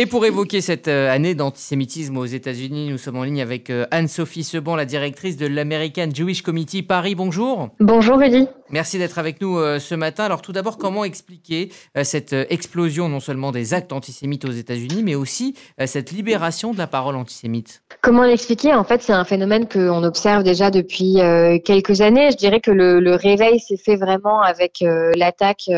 Et 0.00 0.06
pour 0.06 0.24
évoquer 0.24 0.60
cette 0.60 0.86
euh, 0.86 1.12
année 1.12 1.34
d'antisémitisme 1.34 2.18
aux 2.18 2.24
États-Unis, 2.24 2.88
nous 2.88 2.98
sommes 2.98 3.16
en 3.16 3.24
ligne 3.24 3.42
avec 3.42 3.68
euh, 3.68 3.84
Anne-Sophie 3.90 4.44
Seban, 4.44 4.76
la 4.76 4.84
directrice 4.84 5.36
de 5.36 5.48
l'American 5.48 6.10
Jewish 6.14 6.42
Committee 6.42 6.84
Paris. 6.84 7.16
Bonjour. 7.16 7.70
Bonjour 7.80 8.16
Rudy. 8.16 8.46
Merci 8.70 8.98
d'être 8.98 9.18
avec 9.18 9.40
nous 9.40 9.58
euh, 9.58 9.78
ce 9.78 9.94
matin. 9.94 10.24
Alors 10.24 10.42
tout 10.42 10.52
d'abord, 10.52 10.78
comment 10.78 11.04
expliquer 11.04 11.70
cette 12.02 12.32
explosion 12.32 13.08
non 13.08 13.20
seulement 13.20 13.52
des 13.52 13.74
actes 13.74 13.92
antisémites 13.92 14.44
aux 14.44 14.52
États-Unis, 14.52 15.02
mais 15.02 15.14
aussi 15.14 15.54
cette 15.86 16.10
libération 16.10 16.72
de 16.72 16.78
la 16.78 16.86
parole 16.86 17.16
antisémite? 17.16 17.82
Comment 18.02 18.22
l'expliquer? 18.22 18.74
En 18.74 18.84
fait, 18.84 19.02
c'est 19.02 19.12
un 19.12 19.24
phénomène 19.24 19.68
qu'on 19.68 20.04
observe 20.04 20.42
déjà 20.42 20.70
depuis 20.70 21.16
quelques 21.64 22.00
années. 22.00 22.30
Je 22.30 22.36
dirais 22.36 22.60
que 22.60 22.70
le, 22.70 23.14
réveil 23.14 23.58
s'est 23.60 23.76
fait 23.76 23.96
vraiment 23.96 24.40
avec 24.40 24.84
l'attaque 25.16 25.70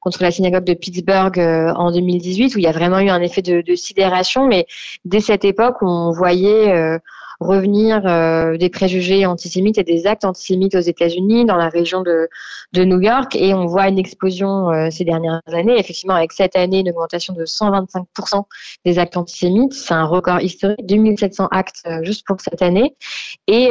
contre 0.00 0.22
la 0.22 0.30
synagogue 0.30 0.64
de 0.64 0.74
Pittsburgh 0.74 1.38
en 1.38 1.90
2018, 1.90 2.54
où 2.54 2.58
il 2.58 2.64
y 2.64 2.68
a 2.68 2.72
vraiment 2.72 3.00
eu 3.00 3.08
un 3.08 3.22
effet 3.22 3.42
de 3.42 3.74
sidération, 3.74 4.46
mais 4.46 4.66
dès 5.04 5.20
cette 5.20 5.44
époque, 5.44 5.76
on 5.82 6.10
voyait 6.10 6.72
euh, 6.72 6.98
revenir 7.40 8.02
euh, 8.06 8.56
des 8.56 8.70
préjugés 8.70 9.26
antisémites 9.26 9.78
et 9.78 9.84
des 9.84 10.06
actes 10.06 10.24
antisémites 10.24 10.74
aux 10.74 10.80
États-Unis, 10.80 11.44
dans 11.44 11.56
la 11.56 11.68
région 11.68 12.02
de, 12.02 12.28
New 12.74 13.00
York, 13.00 13.34
et 13.36 13.54
on 13.54 13.66
voit 13.66 13.88
une 13.88 13.98
explosion 13.98 14.70
euh, 14.70 14.88
ces 14.90 15.04
dernières 15.04 15.40
années. 15.46 15.78
Effectivement, 15.78 16.14
avec 16.14 16.32
cette 16.32 16.56
année, 16.56 16.80
une 16.80 16.90
augmentation 16.90 17.32
de 17.34 17.44
125% 17.44 18.44
des 18.84 18.98
actes 18.98 19.16
antisémites, 19.16 19.72
c'est 19.72 19.94
un 19.94 20.04
record 20.04 20.40
historique, 20.40 20.84
2700 20.84 21.48
actes 21.50 21.82
euh, 21.86 22.02
juste 22.02 22.26
pour 22.26 22.36
cette 22.40 22.62
année, 22.62 22.94
et 23.46 23.70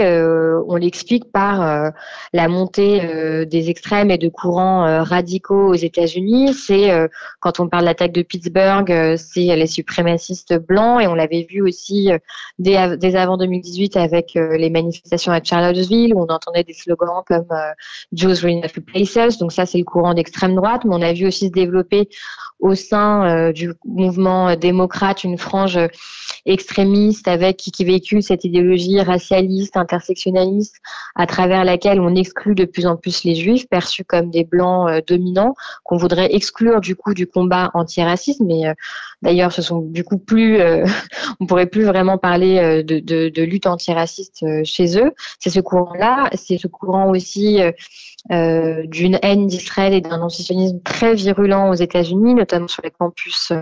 on 0.67 0.75
l'explique 0.75 1.31
par 1.31 1.91
la 2.33 2.47
montée 2.47 3.45
des 3.45 3.69
extrêmes 3.69 4.09
et 4.09 4.17
de 4.17 4.29
courants 4.29 5.03
radicaux 5.03 5.69
aux 5.69 5.75
États-Unis. 5.75 6.53
C'est 6.53 6.91
quand 7.39 7.59
on 7.59 7.67
parle 7.67 7.83
de 7.83 7.89
l'attaque 7.89 8.11
de 8.11 8.21
Pittsburgh, 8.21 9.17
c'est 9.17 9.55
les 9.55 9.67
suprémacistes 9.67 10.57
blancs, 10.57 11.01
et 11.01 11.07
on 11.07 11.15
l'avait 11.15 11.45
vu 11.49 11.61
aussi 11.61 12.09
dès, 12.57 12.97
dès 12.97 13.15
avant 13.15 13.37
2000 13.37 13.54
2018 13.55 13.97
avec 13.97 14.35
euh, 14.35 14.57
les 14.57 14.69
manifestations 14.69 15.31
à 15.31 15.41
Charlottesville 15.43 16.13
où 16.13 16.21
on 16.21 16.33
entendait 16.33 16.63
des 16.63 16.73
slogans 16.73 17.23
comme 17.25 17.45
euh, 17.51 17.71
Jews 18.13 18.35
Renewal 18.43 18.69
Places. 18.69 19.37
Donc 19.37 19.51
ça, 19.51 19.65
c'est 19.65 19.77
le 19.77 19.83
courant 19.83 20.13
d'extrême 20.13 20.55
droite. 20.55 20.81
Mais 20.85 20.95
on 20.95 21.01
a 21.01 21.13
vu 21.13 21.27
aussi 21.27 21.47
se 21.47 21.51
développer 21.51 22.09
au 22.59 22.75
sein 22.75 23.25
euh, 23.25 23.51
du 23.51 23.73
mouvement 23.85 24.55
démocrate 24.55 25.23
une 25.23 25.37
frange 25.37 25.79
extrémiste 26.45 27.27
avec 27.27 27.57
qui, 27.57 27.83
véhicule 27.83 28.23
cette 28.23 28.45
idéologie 28.45 29.01
racialiste, 29.01 29.77
intersectionnaliste, 29.77 30.77
à 31.15 31.25
travers 31.27 31.63
laquelle 31.65 31.99
on 31.99 32.15
exclut 32.15 32.55
de 32.55 32.65
plus 32.65 32.85
en 32.85 32.95
plus 32.95 33.23
les 33.23 33.35
juifs, 33.35 33.67
perçus 33.67 34.05
comme 34.05 34.31
des 34.31 34.43
blancs 34.43 34.89
dominants, 35.07 35.53
qu'on 35.83 35.97
voudrait 35.97 36.33
exclure 36.33 36.81
du 36.81 36.95
coup 36.95 37.13
du 37.13 37.27
combat 37.27 37.71
antiraciste. 37.73 38.41
Mais 38.41 38.63
d'ailleurs, 39.21 39.51
ce 39.51 39.61
sont 39.61 39.81
du 39.81 40.03
coup 40.03 40.17
plus, 40.17 40.59
on 41.39 41.45
pourrait 41.45 41.65
plus 41.65 41.83
vraiment 41.83 42.17
parler 42.17 42.83
de 42.83 43.44
lutte 43.45 43.67
antiraciste 43.67 44.43
euh, 44.43 44.61
chez 44.63 44.97
eux. 44.97 45.13
C'est 45.39 45.49
ce 45.49 45.59
courant-là, 45.59 46.29
c'est 46.33 46.57
ce 46.57 46.67
courant 46.67 47.09
aussi 47.09 47.61
euh, 47.61 47.71
euh, 48.31 48.85
d'une 48.87 49.19
haine 49.21 49.47
d'Israël 49.47 49.93
et 49.93 50.01
d'un 50.01 50.21
antisionisme 50.21 50.79
très 50.83 51.13
virulent 51.13 51.69
aux 51.69 51.75
États-Unis, 51.75 52.33
notamment 52.33 52.67
sur 52.67 52.81
les 52.83 52.91
campus 52.91 53.53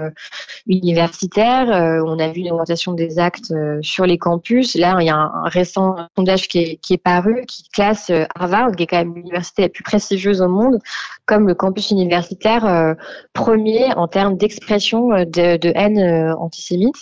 universitaires. 0.67 1.67
on 2.05 2.17
a 2.17 2.29
vu 2.29 2.41
une 2.41 2.51
augmentation 2.51 2.93
des 2.93 3.19
actes 3.19 3.53
sur 3.81 4.05
les 4.05 4.17
campus. 4.17 4.75
Là, 4.75 4.95
il 5.01 5.07
y 5.07 5.09
a 5.09 5.17
un, 5.17 5.49
récent 5.49 5.95
sondage 6.15 6.47
qui 6.47 6.59
est, 6.59 6.75
qui 6.77 6.93
est, 6.93 6.97
paru 6.97 7.43
qui 7.45 7.67
classe 7.69 8.09
Harvard, 8.35 8.71
qui 8.71 8.83
est 8.83 8.87
quand 8.87 8.99
même 8.99 9.13
l'université 9.13 9.63
la 9.63 9.69
plus 9.69 9.83
prestigieuse 9.83 10.41
au 10.41 10.47
monde, 10.47 10.79
comme 11.25 11.45
le 11.45 11.55
campus 11.55 11.91
universitaire 11.91 12.95
premier 13.33 13.93
en 13.95 14.07
termes 14.07 14.37
d'expression 14.37 15.09
de, 15.09 15.57
de, 15.57 15.71
haine 15.75 16.33
antisémite 16.39 16.95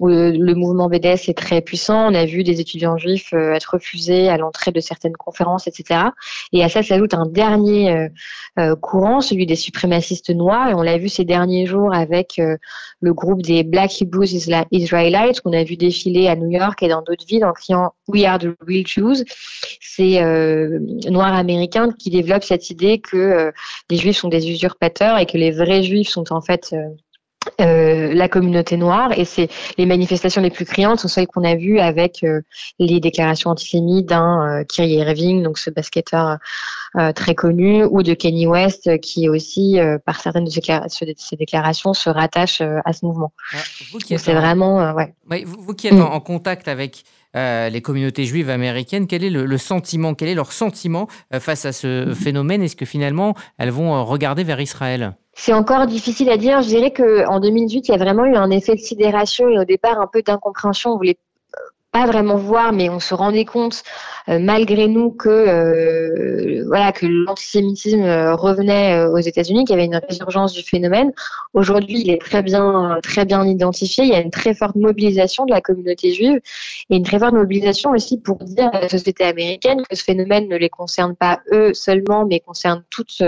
où 0.00 0.08
le 0.08 0.54
mouvement 0.54 0.88
BDS 0.88 1.28
est 1.28 1.36
très 1.36 1.60
puissant. 1.60 2.10
On 2.10 2.14
a 2.14 2.24
vu 2.24 2.44
des 2.44 2.60
étudiants 2.60 2.98
juifs 2.98 3.32
euh, 3.32 3.54
être 3.54 3.74
refusés 3.74 4.28
à 4.28 4.36
l'entrée 4.36 4.72
de 4.72 4.80
certaines 4.80 5.16
conférences, 5.16 5.66
etc. 5.66 6.00
Et 6.52 6.62
à 6.62 6.68
ça 6.68 6.82
s'ajoute 6.82 7.14
un 7.14 7.26
dernier 7.26 7.92
euh, 7.92 8.08
euh, 8.58 8.76
courant, 8.76 9.20
celui 9.20 9.46
des 9.46 9.56
suprémacistes 9.56 10.30
noirs. 10.30 10.68
Et 10.68 10.74
on 10.74 10.82
l'a 10.82 10.98
vu 10.98 11.08
ces 11.08 11.24
derniers 11.24 11.66
jours 11.66 11.94
avec 11.94 12.40
le 13.00 13.14
groupe 13.14 13.42
des 13.42 13.62
Black 13.64 14.02
Hebrews 14.02 14.34
Israelites 14.34 15.40
qu'on 15.40 15.52
a 15.52 15.64
vu 15.64 15.76
défiler 15.76 16.28
à 16.28 16.36
New 16.36 16.50
York 16.50 16.82
et 16.82 16.88
dans 16.88 17.02
d'autres 17.02 17.26
villes 17.26 17.44
en 17.44 17.52
criant 17.52 17.92
We 18.08 18.24
are 18.24 18.38
the 18.38 18.54
real 18.66 18.86
Jews. 18.86 19.24
C'est 19.80 20.20
noirs 21.10 21.34
américains 21.34 21.90
qui 21.92 22.10
développent 22.10 22.44
cette 22.44 22.70
idée 22.70 22.98
que 22.98 23.52
les 23.90 23.96
juifs 23.96 24.18
sont 24.18 24.28
des 24.28 24.50
usurpateurs 24.50 25.18
et 25.18 25.26
que 25.26 25.38
les 25.38 25.50
vrais 25.50 25.82
juifs 25.82 26.08
sont 26.08 26.32
en 26.32 26.40
fait 26.40 26.70
euh, 26.72 26.88
la 27.58 28.28
communauté 28.28 28.76
noire 28.76 29.12
et 29.16 29.24
c'est 29.24 29.48
les 29.78 29.86
manifestations 29.86 30.42
les 30.42 30.50
plus 30.50 30.64
criantes 30.64 31.00
sont 31.00 31.08
celles 31.08 31.26
qu'on 31.26 31.44
a 31.44 31.54
vues 31.54 31.78
avec 31.78 32.22
euh, 32.22 32.42
les 32.78 33.00
déclarations 33.00 33.50
antisémites 33.50 34.06
d'un 34.06 34.60
euh, 34.60 34.64
Kyrie 34.64 34.94
Irving 34.94 35.42
donc 35.42 35.58
ce 35.58 35.70
basketteur 35.70 36.38
euh, 36.96 37.12
très 37.12 37.34
connu 37.34 37.84
ou 37.84 38.02
de 38.02 38.14
Kenny 38.14 38.46
West 38.46 39.00
qui 39.00 39.28
aussi 39.28 39.78
par 40.04 40.20
certaines 40.20 40.44
de 40.44 40.50
ses, 40.50 41.36
déclarations 41.36 41.94
se 41.94 42.08
rattache 42.08 42.60
à 42.60 42.92
ce 42.92 43.04
mouvement. 43.04 43.32
Ah, 43.52 43.58
c'est 44.00 44.34
vraiment 44.34 44.94
ouais. 44.94 45.14
vous, 45.44 45.74
qui 45.74 45.88
êtes 45.88 45.94
mm. 45.94 46.02
en, 46.02 46.20
contact 46.20 46.68
avec 46.68 47.04
les 47.34 47.82
communautés 47.82 48.24
juives 48.24 48.48
américaines, 48.48 49.06
quel 49.06 49.22
est 49.22 49.30
le, 49.30 49.44
le 49.44 49.58
sentiment, 49.58 50.14
quel 50.14 50.28
est 50.28 50.34
leur 50.34 50.52
sentiment 50.52 51.06
face 51.38 51.66
à 51.66 51.72
ce 51.72 52.14
phénomène? 52.14 52.62
Est-ce 52.62 52.76
que 52.76 52.86
finalement 52.86 53.34
elles 53.58 53.70
vont 53.70 54.02
regarder 54.04 54.42
vers 54.42 54.60
Israël? 54.60 55.16
C'est 55.38 55.52
encore 55.52 55.86
difficile 55.86 56.30
à 56.30 56.38
dire. 56.38 56.62
Je 56.62 56.68
dirais 56.68 56.92
qu'en 56.92 57.40
2018, 57.40 57.88
il 57.88 57.90
y 57.90 57.94
a 57.94 57.98
vraiment 57.98 58.24
eu 58.24 58.34
un 58.34 58.50
effet 58.50 58.74
de 58.74 58.80
sidération 58.80 59.48
et 59.50 59.58
au 59.58 59.64
départ 59.64 60.00
un 60.00 60.06
peu 60.06 60.22
d'incompréhension. 60.22 60.98
Pas 61.96 62.04
vraiment 62.04 62.36
voir, 62.36 62.74
mais 62.74 62.90
on 62.90 63.00
se 63.00 63.14
rendait 63.14 63.46
compte 63.46 63.82
euh, 64.28 64.38
malgré 64.38 64.86
nous 64.86 65.10
que 65.12 65.30
euh, 65.30 66.62
voilà 66.66 66.92
que 66.92 67.06
l'antisémitisme 67.06 68.02
euh, 68.02 68.34
revenait 68.34 69.06
aux 69.06 69.16
États-Unis, 69.18 69.64
qu'il 69.64 69.74
y 69.74 69.78
avait 69.78 69.86
une 69.86 70.00
résurgence 70.06 70.52
du 70.52 70.62
phénomène. 70.62 71.10
Aujourd'hui, 71.54 72.02
il 72.02 72.10
est 72.10 72.20
très 72.20 72.42
bien 72.42 72.98
très 73.02 73.24
bien 73.24 73.46
identifié. 73.46 74.04
Il 74.04 74.10
y 74.10 74.14
a 74.14 74.20
une 74.20 74.30
très 74.30 74.52
forte 74.52 74.76
mobilisation 74.76 75.46
de 75.46 75.52
la 75.52 75.62
communauté 75.62 76.12
juive 76.12 76.38
et 76.90 76.96
une 76.96 77.02
très 77.02 77.18
forte 77.18 77.32
mobilisation 77.32 77.92
aussi 77.92 78.18
pour 78.18 78.36
dire 78.44 78.68
à 78.74 78.80
la 78.82 78.88
société 78.90 79.24
américaine 79.24 79.80
que 79.88 79.96
ce 79.96 80.04
phénomène 80.04 80.48
ne 80.48 80.56
les 80.56 80.68
concerne 80.68 81.16
pas 81.16 81.40
eux 81.50 81.72
seulement, 81.72 82.26
mais 82.26 82.40
concerne 82.40 82.82
toute 82.90 83.22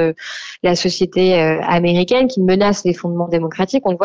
la 0.62 0.77
société 0.77 1.41
américaine, 1.41 2.29
qui 2.29 2.43
menace 2.43 2.85
les 2.85 2.93
fondements 2.93 3.29
démocratiques. 3.29 3.85
On 3.87 3.97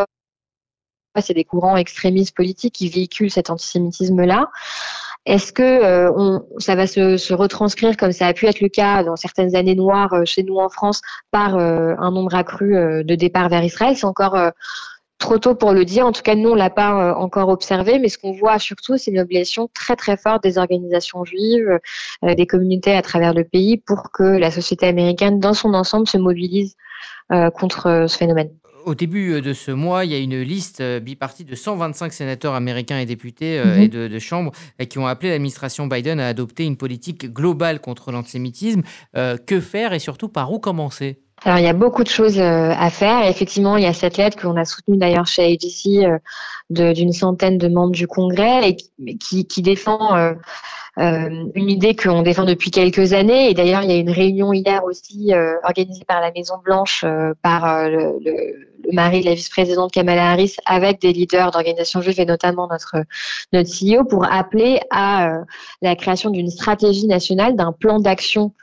c'est 1.22 1.34
des 1.34 1.44
courants 1.44 1.78
extrémistes 1.78 2.36
politiques 2.36 2.76
qui 2.76 2.90
véhiculent 2.90 3.32
cet 3.32 3.50
antisémitisme-là. 3.50 4.50
Est-ce 5.26 5.54
que 5.54 5.64
euh, 5.64 6.12
on, 6.16 6.44
ça 6.58 6.76
va 6.76 6.86
se, 6.86 7.16
se, 7.16 7.34
retranscrire 7.34 7.96
comme 7.96 8.12
ça 8.12 8.28
a 8.28 8.34
pu 8.34 8.46
être 8.46 8.60
le 8.60 8.68
cas 8.68 9.04
dans 9.04 9.16
certaines 9.16 9.56
années 9.56 9.76
noires 9.76 10.12
euh, 10.14 10.26
chez 10.26 10.44
nous 10.44 10.58
en 10.58 10.68
France 10.68 11.02
par 11.32 11.58
euh, 11.58 11.96
un 11.98 12.12
nombre 12.12 12.36
accru 12.36 12.74
de 12.74 13.16
départs 13.16 13.48
vers 13.48 13.64
Israël? 13.64 13.96
C'est 13.96 14.06
encore 14.06 14.38
trop 15.20 15.38
tôt 15.38 15.56
pour 15.56 15.72
le 15.72 15.86
dire. 15.86 16.06
En 16.06 16.12
tout 16.12 16.24
cas, 16.24 16.36
nous, 16.36 16.50
on 16.50 16.56
l'a 16.56 16.70
pas 16.70 17.16
encore 17.16 17.48
observé, 17.50 18.00
mais 18.00 18.10
ce 18.10 18.18
qu'on 18.18 18.34
voit 18.34 18.60
surtout, 18.60 18.98
c'est 18.98 19.12
une 19.12 19.20
obligation 19.20 19.70
très 19.74 19.96
très 19.96 20.18
forte 20.18 20.44
des 20.44 20.58
organisations 20.58 21.24
juives, 21.24 21.80
des 22.24 22.48
communautés 22.48 22.96
à 22.96 23.02
travers 23.02 23.34
le 23.34 23.46
pays, 23.46 23.78
pour 23.78 24.12
que 24.12 24.24
la 24.24 24.52
société 24.52 24.88
américaine, 24.88 25.40
dans 25.40 25.54
son 25.54 25.74
ensemble, 25.74 26.08
se 26.08 26.18
mobilise 26.18 26.76
contre 27.30 28.06
ce 28.08 28.18
phénomène 28.18 28.50
au 28.86 28.96
début 28.96 29.34
euh, 29.34 29.42
de 29.42 29.54
ce 29.54 29.72
mois, 29.72 30.06
il 30.06 30.12
y 30.12 30.16
a 30.16 30.20
une 30.20 30.42
liste 30.42 30.82
euh, 30.82 31.00
bipartie 31.00 31.46
de 31.46 31.56
125 31.56 32.14
sénateurs 32.14 32.54
américains 32.54 33.00
et 33.00 33.06
députés 33.06 33.60
euh, 33.60 33.76
et 33.76 33.88
mhm. 33.88 34.10
de, 34.10 34.20
chambres 34.20 34.52
qui 34.90 35.00
ont 35.00 35.08
appelé 35.08 35.32
l'administration 35.32 35.88
Biden 35.88 36.20
à 36.20 36.28
adopter 36.28 36.66
une 36.66 36.78
politique 36.78 37.32
globale 37.32 37.80
contre 37.82 38.12
l'antisémitisme. 38.12 38.82
que 39.14 39.60
faire 39.60 39.94
et 39.94 40.00
surtout 40.00 40.30
par 40.30 40.52
où 40.52 40.60
commencer? 40.60 41.20
Alors 41.44 41.58
il 41.58 41.66
y 41.66 41.68
a 41.68 41.74
beaucoup 41.74 42.04
de 42.04 42.10
choses 42.10 42.40
à 42.40 42.90
faire. 42.90 43.28
effectivement, 43.28 43.76
il 43.76 43.84
y 43.84 43.88
a 43.88 43.94
cette 43.94 44.18
lettre 44.18 44.38
que 44.38 44.48
l'on 44.48 44.56
a 44.56 44.66
soutenue 44.66 44.98
d'ailleurs 44.98 45.28
chez 45.28 45.44
AGC 45.44 46.08
d'une 46.70 47.12
centaine 47.12 47.58
de 47.58 47.68
membres 47.68 47.92
du 47.92 48.08
Congrès 48.08 48.70
et 48.70 49.18
qui, 49.18 49.46
qui 49.46 49.62
défend 49.62 50.16
euh, 51.00 51.46
une 51.56 51.70
idée 51.70 51.96
qu'on 51.96 52.22
défend 52.22 52.46
depuis 52.46 52.72
quelques 52.72 53.14
années. 53.14 53.50
Et 53.50 53.54
d'ailleurs, 53.54 53.84
il 53.84 53.92
y 53.92 53.94
a 53.94 53.98
une 53.98 54.12
réunion 54.12 54.54
hier 54.54 54.84
aussi 54.86 55.34
organisée 55.64 56.06
par 56.06 56.22
la 56.22 56.32
Maison 56.32 56.56
Blanche, 56.64 57.04
par 57.42 57.90
le, 57.90 58.20
le, 58.24 58.73
mari 58.92 59.22
de 59.22 59.26
la 59.26 59.36
vice-présidente 59.36 59.92
Kamala 59.92 60.32
Harris, 60.32 60.56
avec 60.66 61.02
des 61.02 61.14
leaders 61.14 61.52
d'organisations 61.52 62.02
juives 62.02 62.20
et 62.20 62.26
notamment 62.26 62.68
notre 62.68 62.98
notre 63.52 63.70
CEO, 63.70 64.04
pour 64.04 64.26
appeler 64.32 64.82
à 64.92 65.40
la 65.82 65.96
création 65.96 66.30
d'une 66.30 66.50
stratégie 66.50 67.08
nationale, 67.08 67.56
d'un 67.56 67.72
plan 67.72 68.00
d'action 68.00 68.54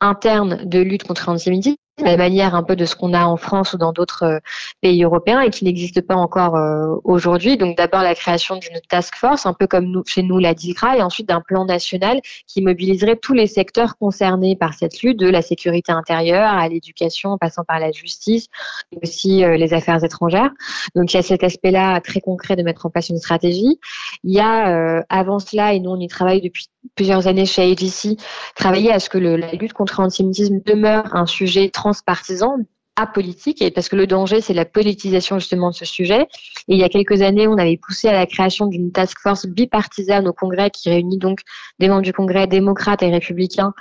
interne 0.00 0.60
de 0.64 0.80
lutte 0.80 1.04
contre 1.04 1.30
l'antisémitisme 1.30 1.76
la 1.98 2.16
manière 2.16 2.54
un 2.54 2.62
peu 2.62 2.74
de 2.74 2.86
ce 2.86 2.96
qu'on 2.96 3.12
a 3.12 3.24
en 3.24 3.36
France 3.36 3.74
ou 3.74 3.78
dans 3.78 3.92
d'autres 3.92 4.24
euh, 4.24 4.38
pays 4.80 5.04
européens 5.04 5.42
et 5.42 5.50
qui 5.50 5.64
n'existe 5.64 6.00
pas 6.00 6.14
encore 6.14 6.56
euh, 6.56 6.96
aujourd'hui. 7.04 7.56
Donc 7.58 7.76
d'abord 7.76 8.02
la 8.02 8.14
création 8.14 8.56
d'une 8.56 8.80
task 8.88 9.14
force, 9.14 9.44
un 9.44 9.52
peu 9.52 9.66
comme 9.66 10.02
chez 10.06 10.22
nous 10.22 10.38
la 10.38 10.54
DIGRA, 10.54 10.96
et 10.96 11.02
ensuite 11.02 11.28
d'un 11.28 11.42
plan 11.42 11.64
national 11.66 12.20
qui 12.46 12.62
mobiliserait 12.62 13.16
tous 13.16 13.34
les 13.34 13.46
secteurs 13.46 13.98
concernés 13.98 14.56
par 14.56 14.72
cette 14.74 15.02
lutte, 15.02 15.18
de 15.18 15.28
la 15.28 15.42
sécurité 15.42 15.92
intérieure 15.92 16.50
à 16.50 16.66
l'éducation, 16.68 17.32
en 17.32 17.38
passant 17.38 17.64
par 17.64 17.78
la 17.78 17.92
justice, 17.92 18.46
et 18.92 18.98
aussi 19.02 19.44
euh, 19.44 19.56
les 19.56 19.74
affaires 19.74 20.02
étrangères. 20.02 20.50
Donc 20.94 21.12
il 21.12 21.16
y 21.16 21.20
a 21.20 21.22
cet 21.22 21.44
aspect-là 21.44 22.00
très 22.00 22.20
concret 22.20 22.56
de 22.56 22.62
mettre 22.62 22.86
en 22.86 22.90
place 22.90 23.10
une 23.10 23.18
stratégie. 23.18 23.78
Il 24.24 24.32
y 24.32 24.40
a 24.40 25.02
avant 25.08 25.38
cela, 25.38 25.74
et 25.74 25.80
nous 25.80 25.90
on 25.90 26.00
y 26.00 26.08
travaille 26.08 26.40
depuis 26.40 26.68
plusieurs 26.94 27.26
années 27.26 27.46
chez 27.46 27.62
AGC, 27.70 28.18
travailler 28.54 28.92
à 28.92 28.98
ce 28.98 29.08
que 29.08 29.18
la 29.18 29.52
lutte 29.52 29.72
contre 29.72 30.00
l'antisémitisme 30.00 30.60
demeure 30.64 31.14
un 31.14 31.26
sujet 31.26 31.70
transpartisan, 31.82 32.58
apolitique, 32.94 33.60
et 33.62 33.70
parce 33.70 33.88
que 33.88 33.96
le 33.96 34.06
danger, 34.06 34.40
c'est 34.40 34.54
la 34.54 34.64
politisation 34.64 35.38
justement 35.38 35.70
de 35.70 35.74
ce 35.74 35.84
sujet. 35.84 36.28
Et 36.68 36.74
il 36.74 36.78
y 36.78 36.84
a 36.84 36.88
quelques 36.88 37.22
années, 37.22 37.48
on 37.48 37.58
avait 37.58 37.78
poussé 37.78 38.08
à 38.08 38.12
la 38.12 38.26
création 38.26 38.66
d'une 38.66 38.92
task 38.92 39.18
force 39.20 39.46
bipartisane 39.46 40.28
au 40.28 40.32
Congrès 40.32 40.70
qui 40.70 40.90
réunit 40.90 41.18
donc 41.18 41.40
des 41.80 41.88
membres 41.88 42.02
du 42.02 42.12
Congrès 42.12 42.46
démocrates 42.46 43.02
et 43.02 43.10
républicains 43.10 43.72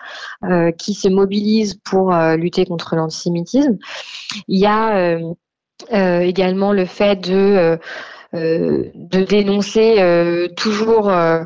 euh, 0.45 0.71
qui 0.71 0.93
se 0.93 1.09
mobilisent 1.09 1.75
pour 1.83 2.13
euh, 2.13 2.37
lutter 2.37 2.65
contre 2.65 2.95
l'antisémitisme. 2.95 3.77
Il 4.47 4.59
y 4.59 4.65
a 4.65 4.95
euh, 4.95 6.19
également 6.21 6.71
le 6.71 6.85
fait 6.85 7.17
de 7.17 7.77
de 8.33 9.23
dénoncer 9.23 9.95
euh, 9.99 10.47
toujours 10.55 11.09
euh, 11.09 11.43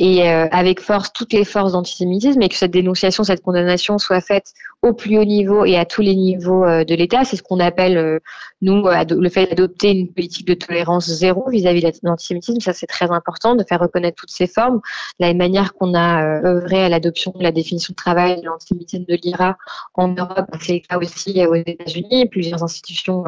et 0.00 0.28
avec 0.28 0.78
force 0.78 1.12
toutes 1.12 1.32
les 1.32 1.44
forces 1.44 1.72
d'antisémitisme 1.72 2.40
et 2.40 2.48
que 2.48 2.54
cette 2.54 2.70
dénonciation, 2.70 3.24
cette 3.24 3.42
condamnation 3.42 3.98
soit 3.98 4.20
faite 4.20 4.52
au 4.80 4.92
plus 4.92 5.18
haut 5.18 5.24
niveau 5.24 5.64
et 5.64 5.76
à 5.76 5.84
tous 5.84 6.02
les 6.02 6.14
niveaux 6.14 6.64
de 6.64 6.94
l'État. 6.94 7.24
C'est 7.24 7.34
ce 7.34 7.42
qu'on 7.42 7.58
appelle, 7.58 8.20
nous, 8.62 8.84
le 8.86 9.28
fait 9.28 9.46
d'adopter 9.46 9.90
une 9.90 10.12
politique 10.12 10.46
de 10.46 10.54
tolérance 10.54 11.10
zéro 11.10 11.50
vis-à-vis 11.50 11.82
de 11.82 11.90
l'antisémitisme. 12.04 12.60
Ça, 12.60 12.72
c'est 12.74 12.86
très 12.86 13.10
important 13.10 13.56
de 13.56 13.64
faire 13.64 13.80
reconnaître 13.80 14.16
toutes 14.16 14.30
ces 14.30 14.46
formes. 14.46 14.80
La 15.18 15.34
manière 15.34 15.74
qu'on 15.74 15.94
a 15.94 16.44
œuvré 16.44 16.84
à 16.84 16.88
l'adoption 16.88 17.32
de 17.36 17.42
la 17.42 17.50
définition 17.50 17.90
de 17.90 17.96
travail 17.96 18.40
de 18.40 18.46
l'antisémitisme 18.46 19.04
de 19.04 19.18
l'IRA 19.20 19.58
en 19.94 20.06
Europe, 20.06 20.46
c'est 20.60 20.74
le 20.74 20.78
cas 20.88 20.98
aussi 20.98 21.44
aux 21.44 21.56
États-Unis. 21.56 22.26
Plusieurs 22.26 22.62
institutions 22.62 23.24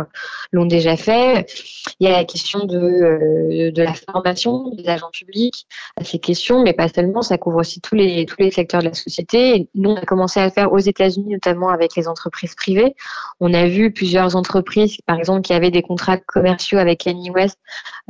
l'ont 0.53 0.67
déjà 0.67 0.97
fait. 0.97 1.53
Il 1.99 2.09
y 2.09 2.13
a 2.13 2.17
la 2.17 2.25
question 2.25 2.65
de 2.65 3.00
euh, 3.03 3.71
de 3.71 3.83
la 3.83 3.95
formation 3.95 4.71
des 4.71 4.89
agents 4.89 5.11
publics 5.11 5.67
à 5.97 6.05
ces 6.05 6.19
questions, 6.19 6.63
mais 6.63 6.73
pas 6.73 6.89
seulement, 6.89 7.23
ça 7.23 7.39
couvre 7.39 7.59
aussi 7.59 7.81
tous 7.81 7.95
les, 7.95 8.27
tous 8.27 8.37
les 8.39 8.51
secteurs 8.51 8.81
de 8.81 8.89
la 8.89 8.95
société. 8.95 9.69
nous, 9.75 9.91
on 9.91 9.97
a 9.97 10.05
commencé 10.05 10.41
à 10.41 10.47
le 10.47 10.51
faire 10.51 10.73
aux 10.73 10.79
États-Unis, 10.79 11.33
notamment 11.33 11.69
avec 11.71 11.97
les 11.97 12.09
entreprises 12.09 12.55
privées. 12.55 12.95
On 13.41 13.53
a 13.55 13.67
vu 13.67 13.93
plusieurs 13.93 14.37
entreprises, 14.37 14.99
par 15.07 15.19
exemple, 15.19 15.43
qui 15.43 15.53
avaient 15.53 15.71
des 15.71 15.83
contrats 15.83 16.19
commerciaux 16.19 16.79
avec 16.79 17.01
Kanye 17.01 17.31
West, 17.31 17.59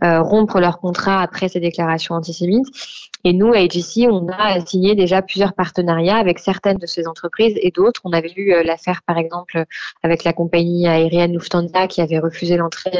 euh, 0.04 0.20
rompre 0.20 0.60
leurs 0.60 0.78
contrats 0.78 1.20
après 1.20 1.48
ces 1.48 1.60
déclarations 1.60 2.14
antisémites. 2.14 2.66
Et 3.24 3.32
nous, 3.32 3.52
à 3.52 3.58
AGC, 3.58 4.08
on 4.08 4.28
a 4.28 4.64
signé 4.64 4.94
déjà 4.94 5.20
plusieurs 5.20 5.52
partenariats 5.52 6.16
avec 6.16 6.38
certaines 6.38 6.78
de 6.78 6.86
ces 6.86 7.06
entreprises 7.06 7.54
et 7.60 7.70
d'autres. 7.70 8.00
On 8.04 8.12
avait 8.12 8.32
eu 8.34 8.52
euh, 8.52 8.62
l'affaire, 8.62 9.02
par 9.06 9.18
exemple, 9.18 9.64
avec 10.02 10.24
la 10.24 10.32
compagnie 10.32 10.86
aérienne 10.88 11.32
Lufthansa 11.32 11.86
qui 11.86 12.00
avait 12.00 12.18
refusé 12.18 12.56
l'entrée 12.56 12.98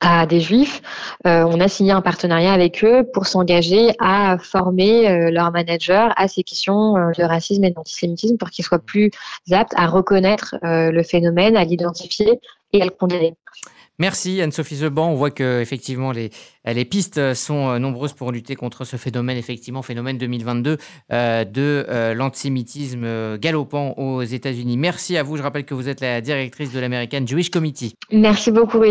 à 0.00 0.26
des 0.26 0.40
juifs, 0.40 0.80
euh, 1.26 1.44
on 1.44 1.60
a 1.60 1.68
signé 1.68 1.92
un 1.92 2.00
partenariat 2.00 2.52
avec 2.52 2.82
eux 2.84 3.04
pour 3.12 3.26
s'engager 3.26 3.92
à 3.98 4.38
former 4.38 5.08
euh, 5.08 5.30
leurs 5.30 5.52
managers 5.52 6.08
à 6.16 6.26
ces 6.26 6.42
questions 6.42 6.96
euh, 6.96 7.10
de 7.18 7.22
racisme 7.22 7.64
et 7.64 7.70
d'antisémitisme 7.70 8.38
pour 8.38 8.50
qu'ils 8.50 8.64
soient 8.64 8.78
plus 8.78 9.10
aptes 9.50 9.74
à 9.76 9.86
reconnaître 9.86 10.56
le 10.62 11.02
phénomène, 11.02 11.56
à 11.56 11.64
l'identifier 11.64 12.40
et 12.72 12.82
à 12.82 12.84
le 12.84 12.90
condamner. 12.90 13.34
Merci 13.98 14.40
Anne-Sophie 14.40 14.76
Zeban. 14.76 15.08
On 15.08 15.14
voit 15.14 15.30
que 15.30 15.60
effectivement 15.60 16.10
les, 16.12 16.30
les 16.64 16.84
pistes 16.86 17.34
sont 17.34 17.78
nombreuses 17.78 18.14
pour 18.14 18.32
lutter 18.32 18.56
contre 18.56 18.84
ce 18.84 18.96
phénomène, 18.96 19.36
effectivement 19.36 19.82
phénomène 19.82 20.16
2022 20.16 20.78
de 21.10 22.12
l'antisémitisme 22.14 23.36
galopant 23.36 23.92
aux 23.98 24.22
États-Unis. 24.22 24.78
Merci 24.78 25.18
à 25.18 25.22
vous. 25.22 25.36
Je 25.36 25.42
rappelle 25.42 25.66
que 25.66 25.74
vous 25.74 25.88
êtes 25.88 26.00
la 26.00 26.22
directrice 26.22 26.72
de 26.72 26.80
l'American 26.80 27.26
Jewish 27.26 27.50
Committee. 27.50 27.94
Merci 28.10 28.50
beaucoup. 28.50 28.84